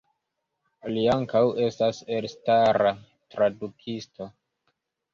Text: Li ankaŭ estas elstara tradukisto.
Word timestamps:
Li 0.93 1.03
ankaŭ 1.17 1.43
estas 1.67 2.01
elstara 2.17 2.97
tradukisto. 3.37 4.33